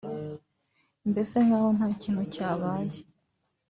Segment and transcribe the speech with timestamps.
[1.09, 2.97] mbese nkaho nta kintu cyabaye